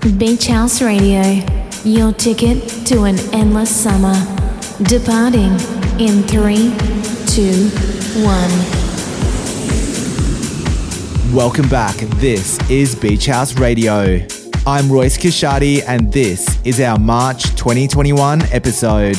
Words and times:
Beach 0.00 0.46
House 0.46 0.80
Radio, 0.80 1.20
your 1.84 2.10
ticket 2.14 2.66
to 2.86 3.02
an 3.02 3.18
endless 3.34 3.68
summer. 3.70 4.14
Departing 4.84 5.52
in 6.00 6.22
three, 6.22 6.74
two, 7.26 7.68
one. 8.24 8.50
Welcome 11.34 11.68
back. 11.68 11.96
This 12.16 12.58
is 12.70 12.94
Beach 12.94 13.26
House 13.26 13.58
Radio. 13.58 14.26
I'm 14.66 14.90
Royce 14.90 15.18
Kashadi, 15.18 15.82
and 15.86 16.10
this 16.10 16.58
is 16.64 16.80
our 16.80 16.98
March 16.98 17.54
2021 17.56 18.40
episode. 18.52 19.18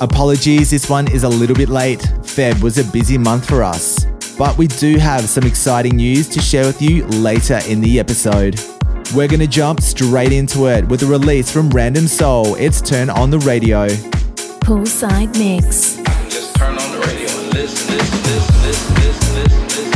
Apologies, 0.00 0.70
this 0.70 0.88
one 0.88 1.06
is 1.12 1.24
a 1.24 1.28
little 1.28 1.56
bit 1.56 1.68
late. 1.68 2.00
Feb 2.22 2.62
was 2.62 2.78
a 2.78 2.84
busy 2.92 3.18
month 3.18 3.46
for 3.46 3.62
us, 3.62 4.06
but 4.38 4.56
we 4.56 4.68
do 4.68 4.96
have 4.96 5.28
some 5.28 5.44
exciting 5.44 5.96
news 5.96 6.28
to 6.30 6.40
share 6.40 6.64
with 6.64 6.80
you 6.80 7.04
later 7.08 7.60
in 7.68 7.82
the 7.82 8.00
episode. 8.00 8.58
We're 9.12 9.28
gonna 9.28 9.46
jump 9.46 9.80
straight 9.80 10.32
into 10.32 10.66
it 10.66 10.86
with 10.88 11.02
a 11.02 11.06
release 11.06 11.50
from 11.50 11.68
Random 11.70 12.06
Soul. 12.06 12.54
It's 12.56 12.80
Turn 12.80 13.10
on 13.10 13.30
the 13.30 13.38
Radio. 13.40 13.88
Poolside 14.64 15.36
Mix. 15.38 15.96
Just 16.32 16.56
turn 16.56 16.76
on 16.78 16.90
the 16.92 16.98
radio 17.06 17.28
and 17.28 17.52
listen, 17.54 17.94
listen, 17.94 18.22
listen, 18.22 18.62
listen, 18.64 18.94
listen, 18.94 19.62
listen. 19.62 19.93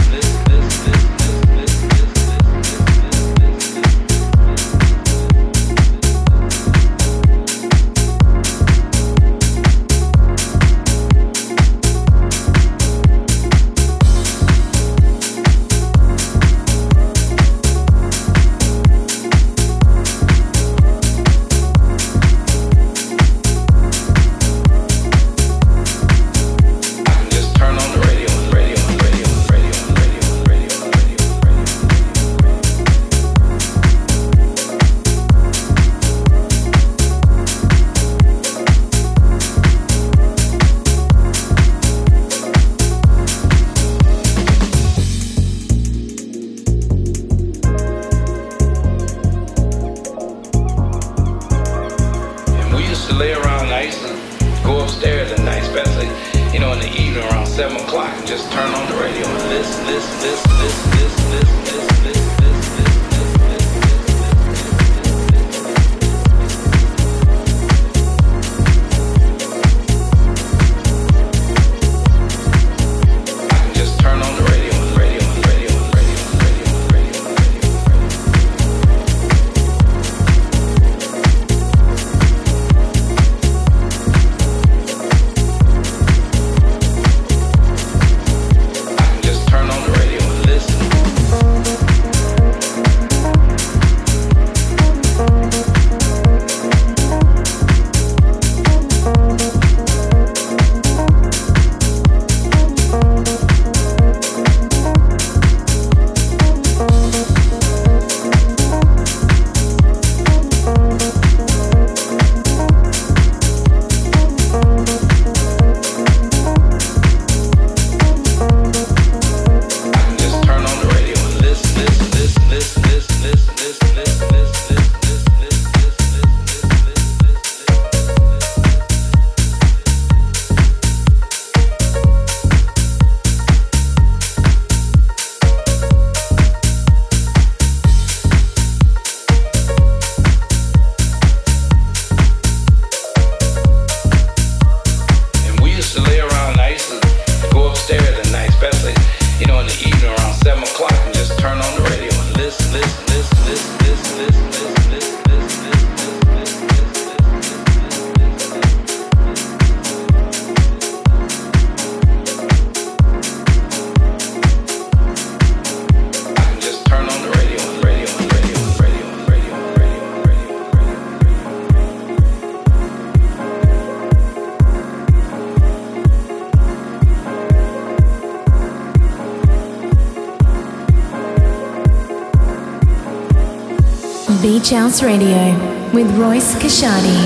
Beach 184.43 184.71
House 184.71 185.03
Radio 185.03 185.53
with 185.93 186.09
Royce 186.17 186.55
Kashadi. 186.55 187.19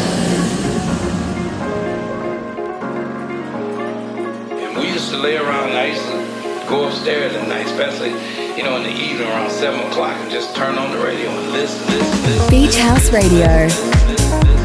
And 4.51 4.79
we 4.79 4.89
used 4.89 5.11
to 5.11 5.19
lay 5.19 5.37
around. 5.37 5.73
Used 5.87 6.07
to 6.07 6.65
go 6.69 6.89
upstairs 6.89 7.35
at 7.35 7.49
night, 7.49 7.67
especially 7.67 8.11
you 8.57 8.63
know 8.63 8.77
in 8.77 8.85
the 8.85 8.91
evening 8.91 9.29
around 9.29 9.51
seven 9.51 9.81
o'clock, 9.81 10.17
and 10.23 10.31
just 10.31 10.57
turn 10.57 10.79
on 10.79 10.91
the 10.97 11.05
radio 11.05 11.29
and 11.29 11.53
listen, 11.53 11.87
listen, 11.99 12.23
listen. 12.23 12.51
Beach 12.51 12.77
House 12.77 13.11
Radio. 13.11 14.62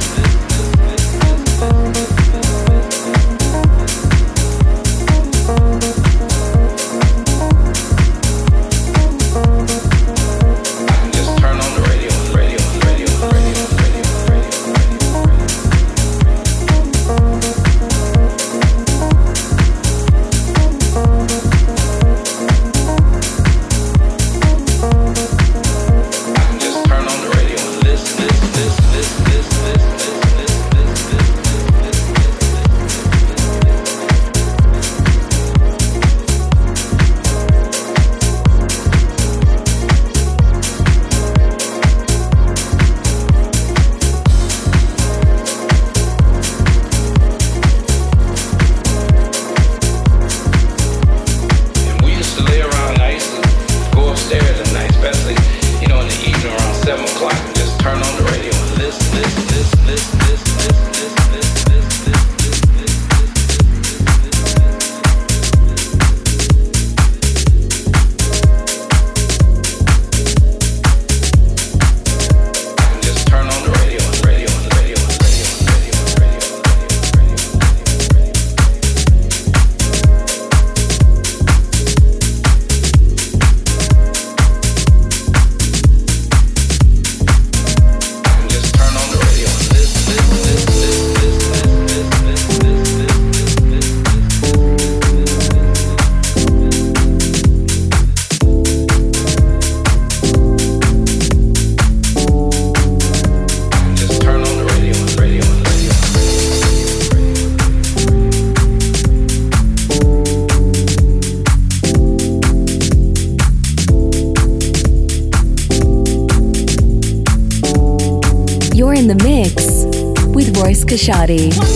Royce 121.28 121.67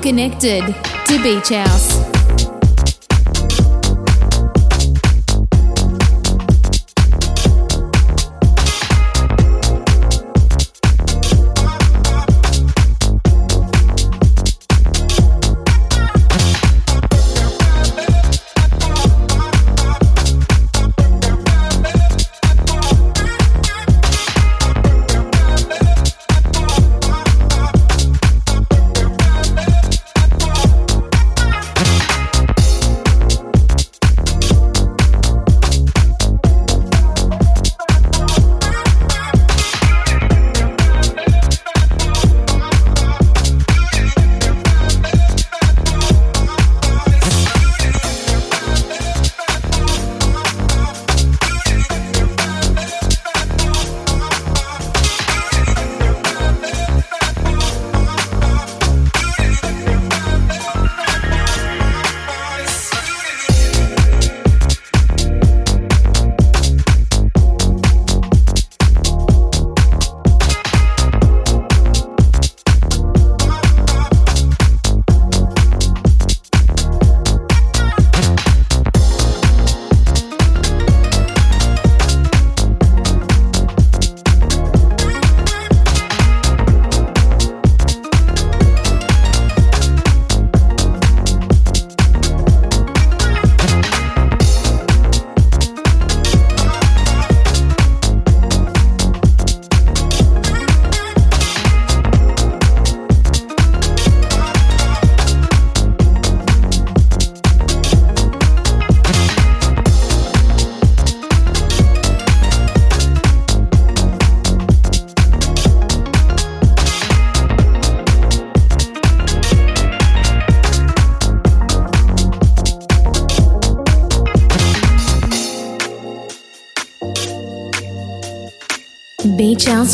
connected 0.00 0.62
to 1.06 1.22
Beach 1.22 1.48
House. 1.48 2.07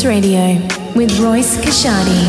Radio 0.03 0.55
with 0.95 1.17
Royce 1.19 1.57
Kashadi. 1.57 2.25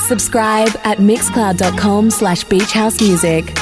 Subscribe 0.00 0.68
at 0.84 0.98
mixcloud.com 0.98 2.10
slash 2.10 2.44
beachhousemusic. 2.44 3.61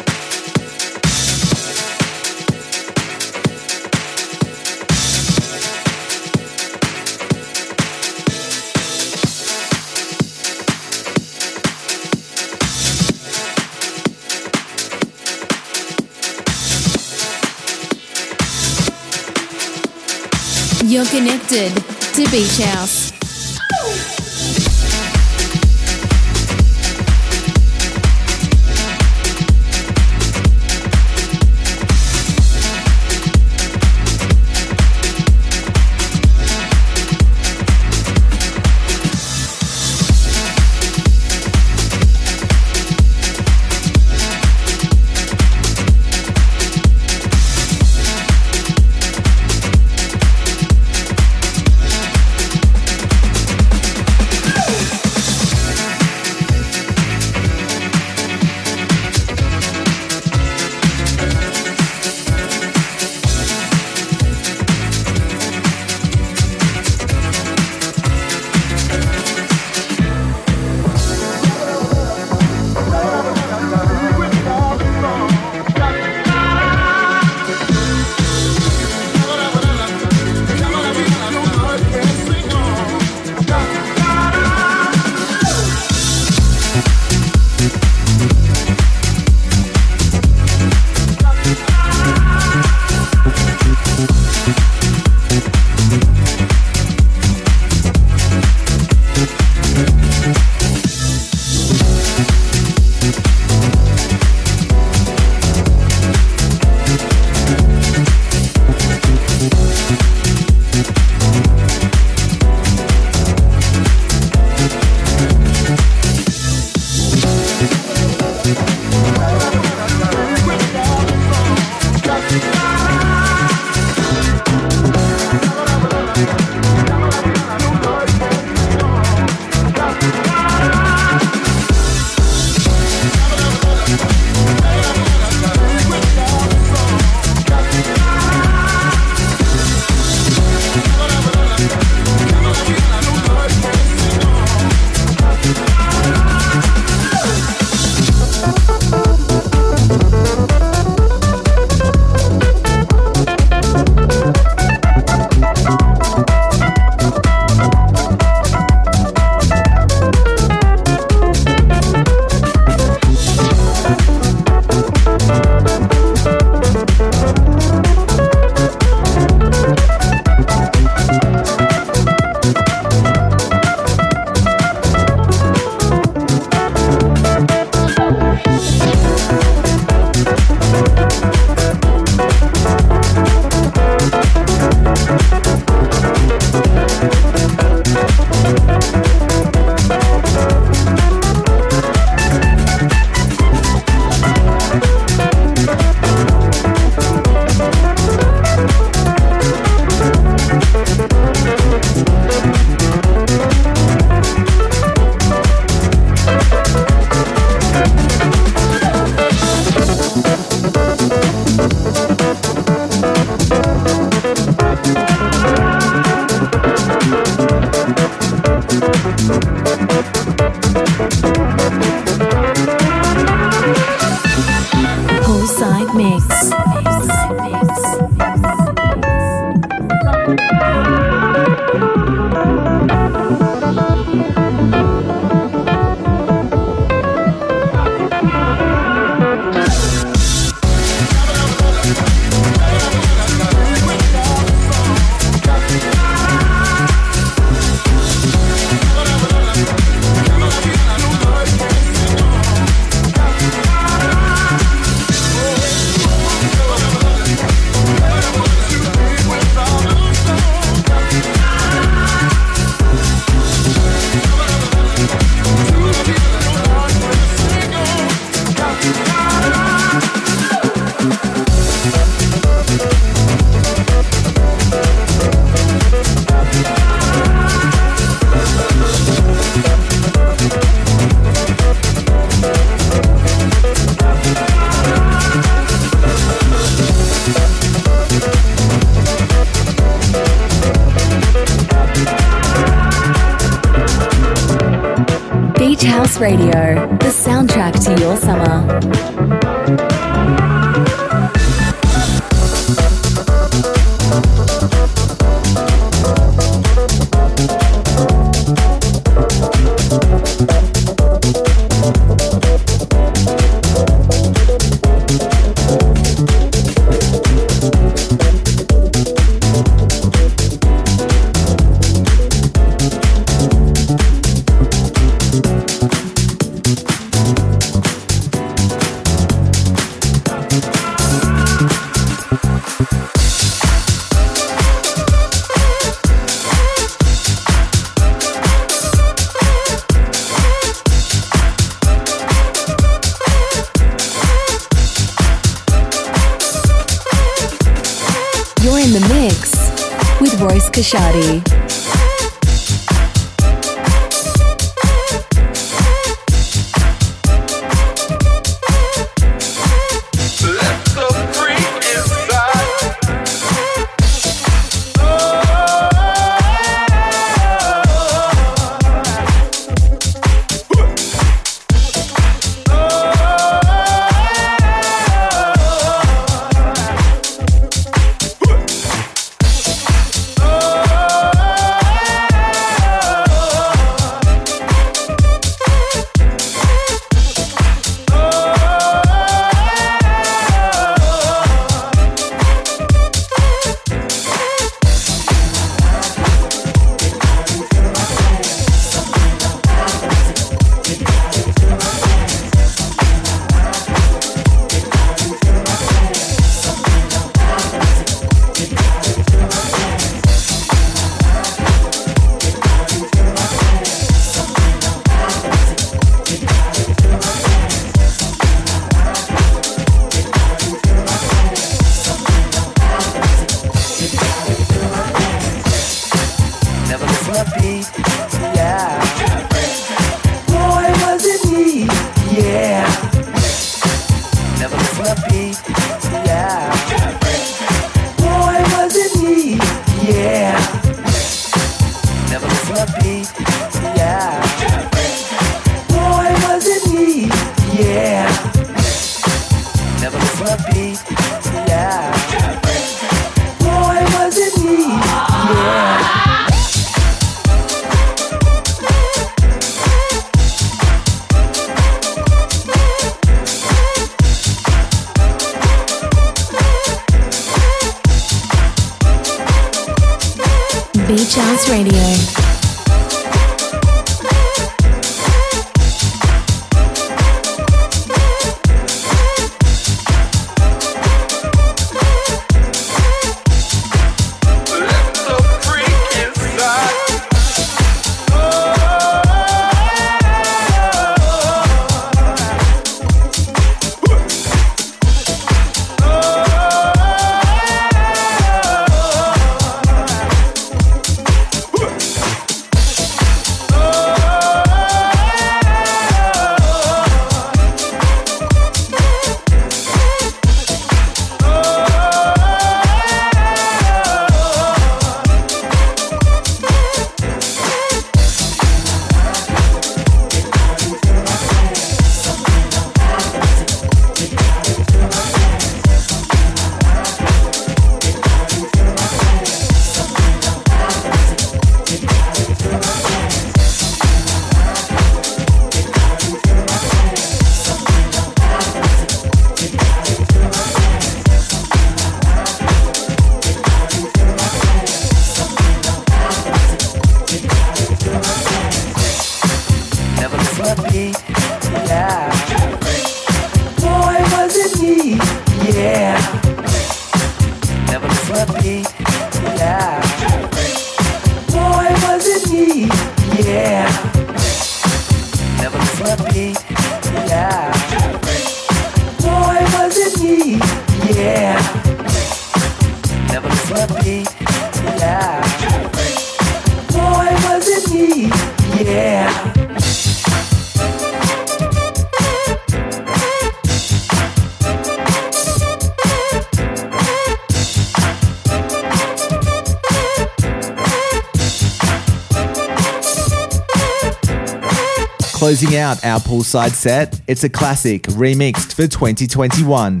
Closing 595.36 595.76
out 595.76 596.02
our 596.02 596.18
poolside 596.18 596.70
set, 596.70 597.20
it's 597.26 597.44
a 597.44 597.50
classic 597.50 598.04
remixed 598.04 598.72
for 598.72 598.86
2021. 598.86 600.00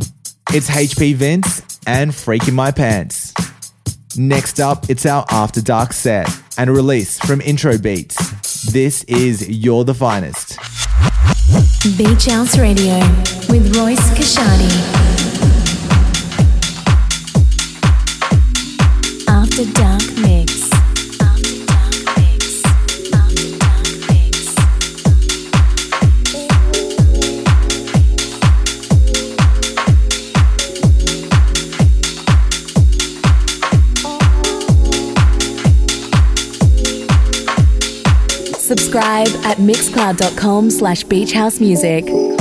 It's 0.54 0.70
HP 0.70 1.14
Vince 1.14 1.78
and 1.86 2.14
Freak 2.14 2.48
in 2.48 2.54
My 2.54 2.70
Pants. 2.70 3.34
Next 4.16 4.60
up, 4.60 4.88
it's 4.88 5.04
our 5.04 5.26
After 5.30 5.60
Dark 5.60 5.92
set 5.92 6.26
and 6.56 6.70
a 6.70 6.72
release 6.72 7.18
from 7.18 7.42
Intro 7.42 7.76
Beats. 7.76 8.16
This 8.72 9.04
is 9.04 9.46
You're 9.46 9.84
the 9.84 9.92
Finest. 9.92 10.56
Beach 11.98 12.24
House 12.24 12.56
Radio 12.56 12.98
with 13.50 13.76
Royce 13.76 14.08
Kashani. 14.16 14.72
After 19.28 19.70
Dark 19.72 19.95
Subscribe 38.96 39.44
at 39.44 39.58
mixcloud.com 39.58 40.70
slash 40.70 41.04
beachhousemusic. 41.04 42.06
Beach 42.06 42.35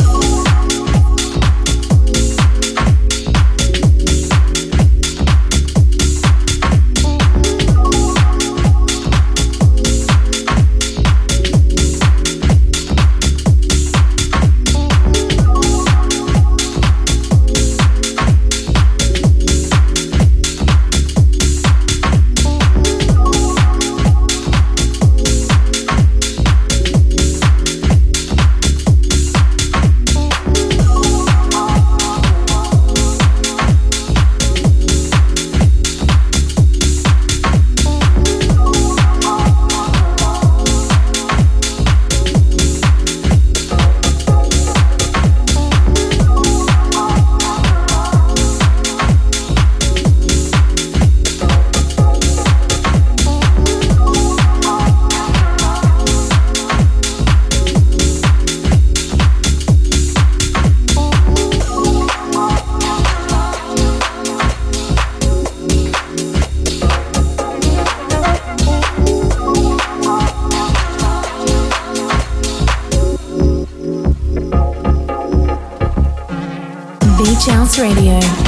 Radio 77.77 78.44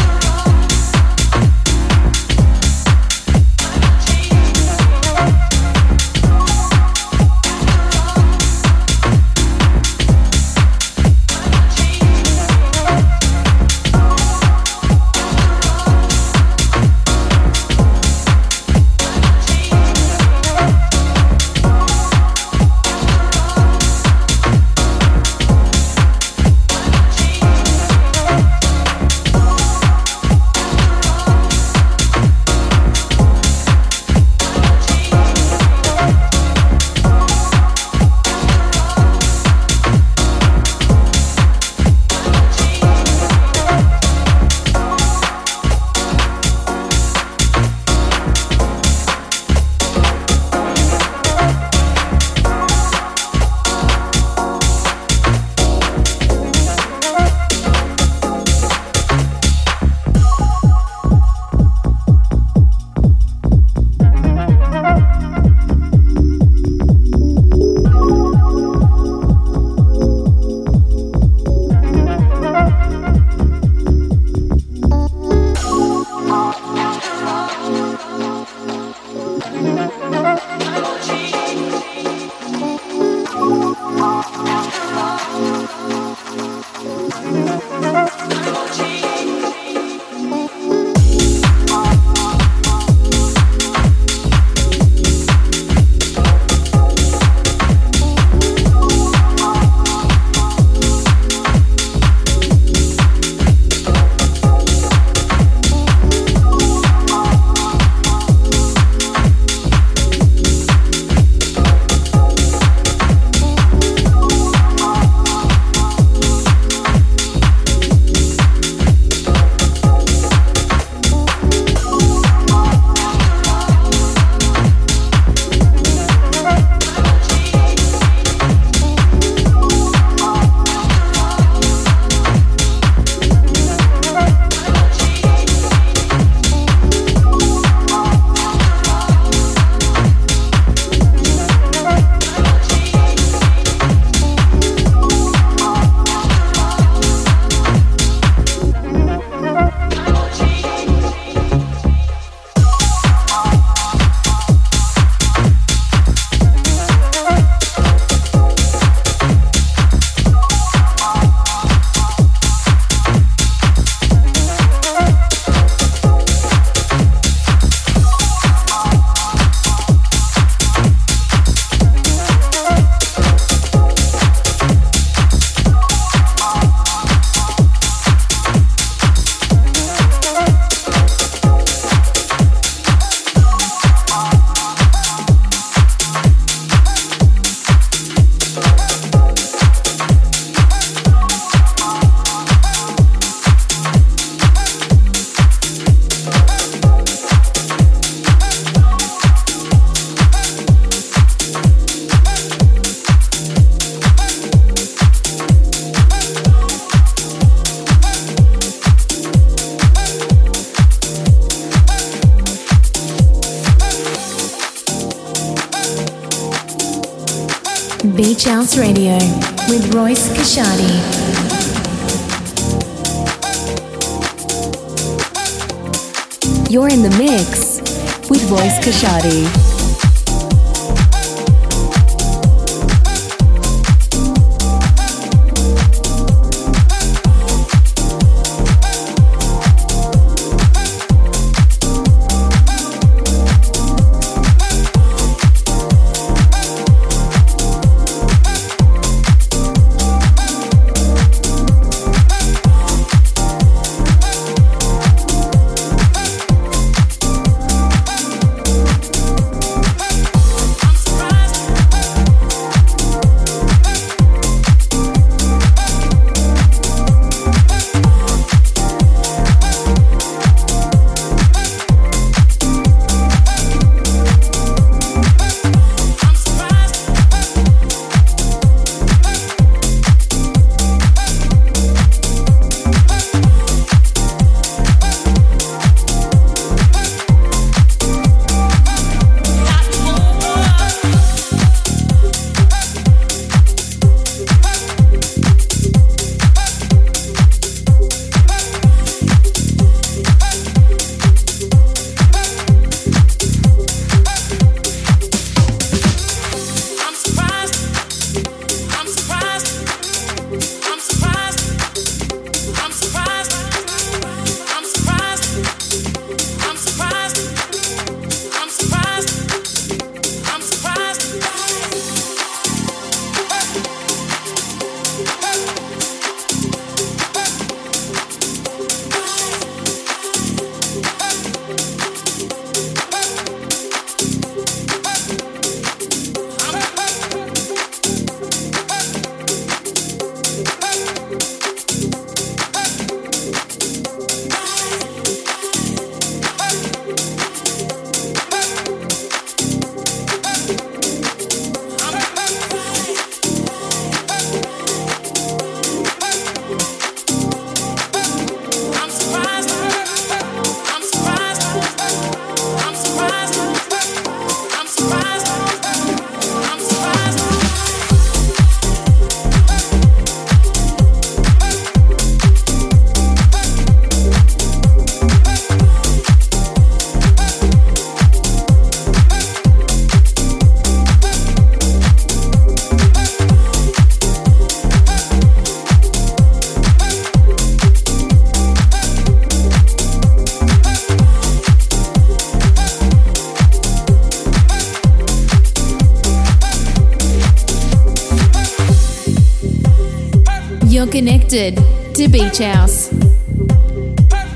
connected 401.58 402.16
to 402.16 402.28
Beach 402.30 402.60
House. 402.60 403.12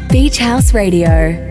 Beach 0.09 0.37
House 0.37 0.73
Radio. 0.73 1.50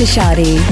Kashani. 0.00 0.69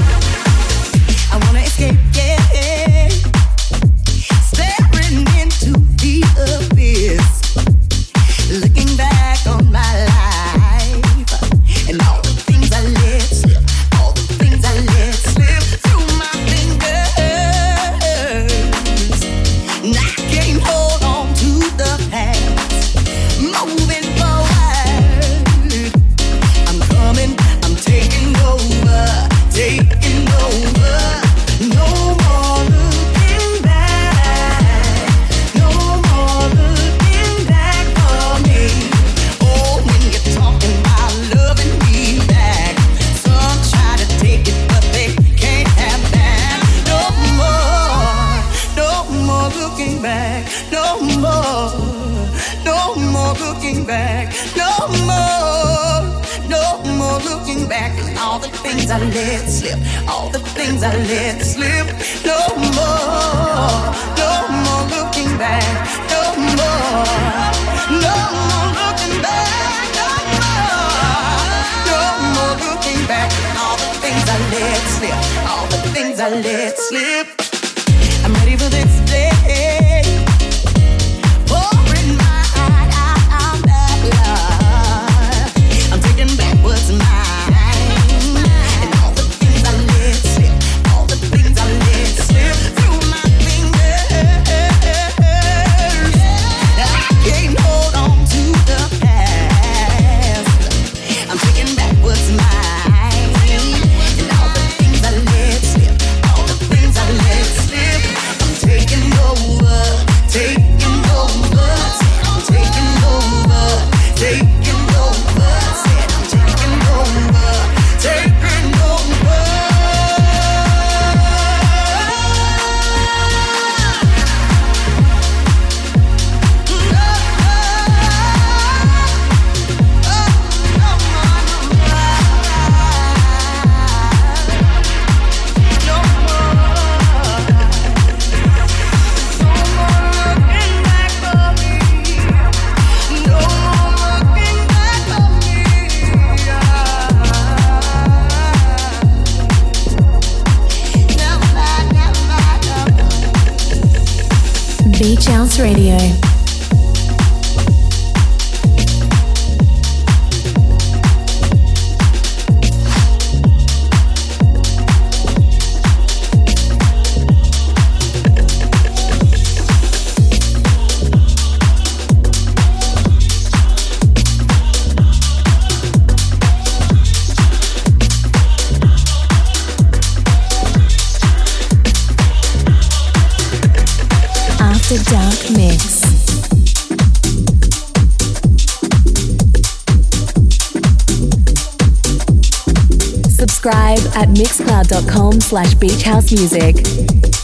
Slash. 195.49 195.73
Beach 195.73 196.03
House 196.03 197.38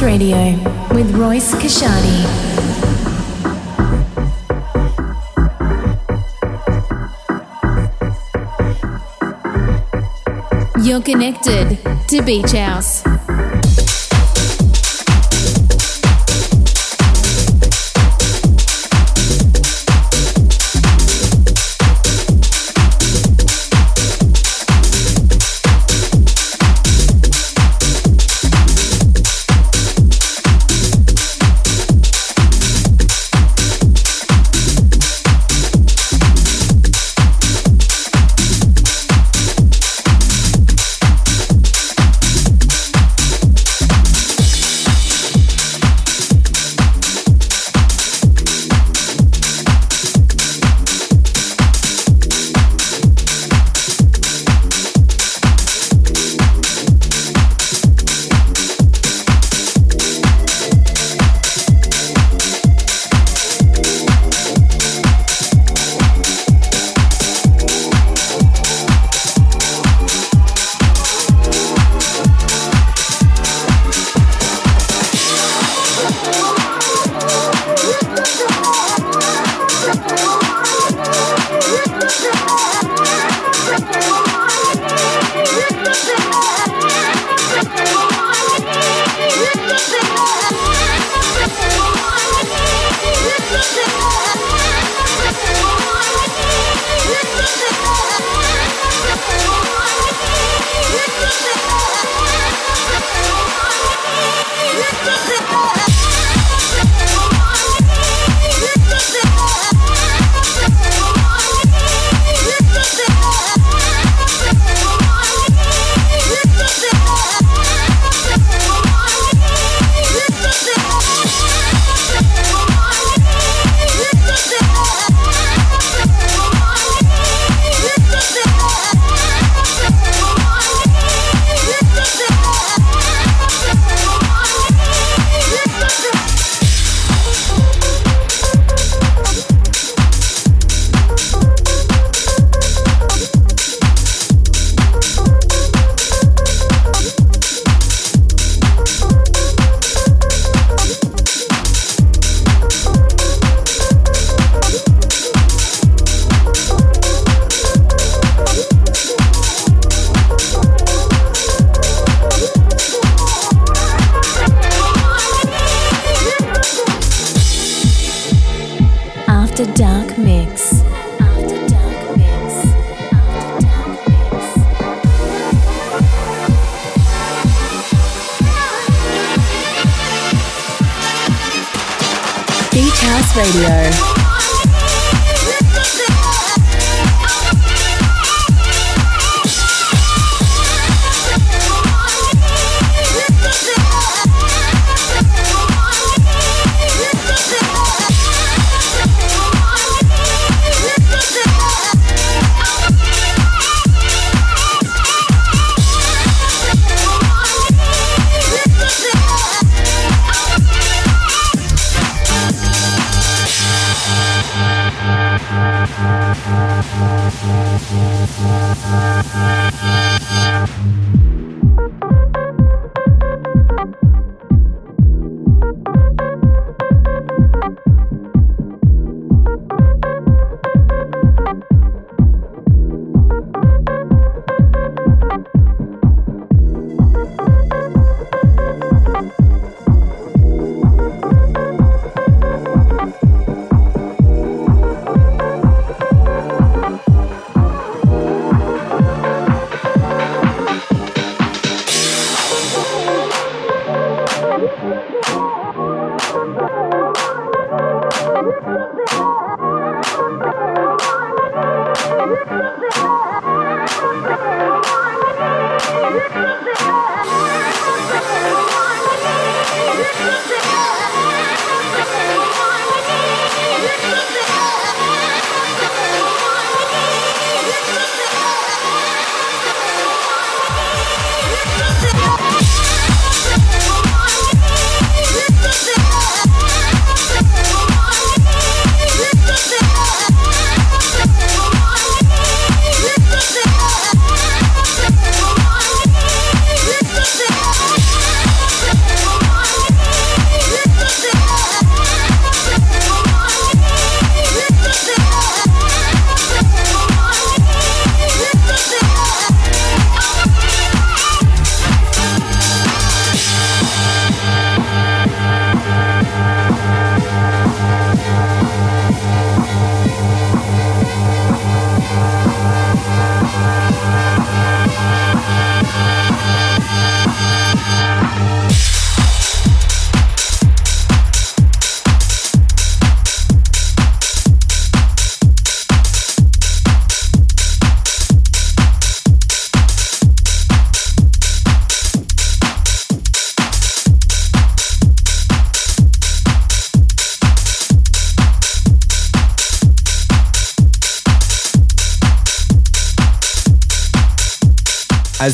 Radio 0.00 0.52
with 0.94 1.10
Royce 1.16 1.52
Kashani. 1.56 2.22
You're 10.86 11.02
connected 11.02 11.78
to 12.08 12.22
Beach 12.22 12.52
House. 12.52 13.02
House 13.02 13.05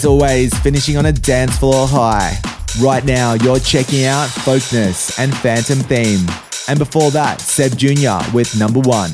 As 0.02 0.06
always, 0.06 0.52
finishing 0.58 0.96
on 0.96 1.06
a 1.06 1.12
dance 1.12 1.56
floor 1.58 1.86
high. 1.86 2.36
Right 2.80 3.04
now, 3.04 3.34
you're 3.34 3.60
checking 3.60 4.04
out 4.04 4.28
Folkness 4.28 5.16
and 5.16 5.32
Phantom 5.32 5.78
Theme. 5.78 6.26
And 6.66 6.76
before 6.76 7.12
that, 7.12 7.40
Seb 7.40 7.76
Jr. 7.76 8.18
with 8.34 8.58
number 8.58 8.80
one. 8.80 9.12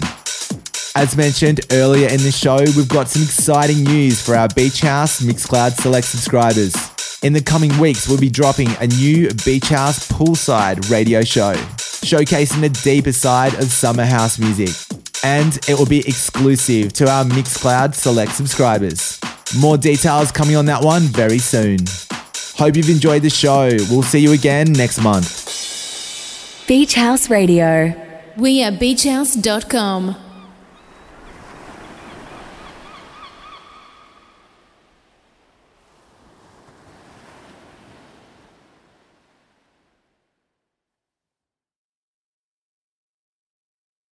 As 0.97 1.14
mentioned 1.14 1.61
earlier 1.72 2.09
in 2.09 2.22
the 2.22 2.32
show, 2.32 2.61
we've 2.74 2.89
got 2.89 3.09
some 3.09 3.22
exciting 3.22 3.84
news 3.84 4.22
for 4.22 4.34
our 4.34 4.49
Beach 4.49 4.80
House 4.80 5.20
Mixcloud 5.20 5.72
Select 5.72 6.07
subscribers. 6.07 6.74
In 7.22 7.34
the 7.34 7.43
coming 7.43 7.76
weeks, 7.78 8.09
we'll 8.09 8.16
be 8.16 8.30
dropping 8.30 8.70
a 8.80 8.86
new 8.86 9.28
Beach 9.45 9.68
House 9.68 10.09
Poolside 10.09 10.91
radio 10.91 11.20
show, 11.20 11.53
showcasing 11.53 12.62
the 12.62 12.70
deeper 12.82 13.12
side 13.12 13.53
of 13.57 13.64
summer 13.64 14.07
house 14.07 14.39
music. 14.39 14.74
And 15.22 15.55
it 15.68 15.78
will 15.78 15.84
be 15.84 15.99
exclusive 16.09 16.95
to 16.95 17.11
our 17.11 17.24
Mixcloud 17.24 17.95
Select 17.95 18.32
subscribers. 18.32 19.17
More 19.57 19.78
details 19.78 20.30
coming 20.30 20.57
on 20.57 20.66
that 20.66 20.82
one 20.82 21.03
very 21.03 21.38
soon. 21.38 21.78
Hope 22.57 22.76
you've 22.76 22.90
enjoyed 22.90 23.22
the 23.22 23.30
show. 23.30 23.70
We'll 23.90 24.03
see 24.03 24.18
you 24.18 24.32
again 24.32 24.72
next 24.72 25.01
month. 25.01 26.66
Beach 26.66 26.94
House 26.94 27.30
Radio. 27.30 27.94
We 28.36 28.62
are 28.62 28.72
beachhouse.com. 28.72 30.27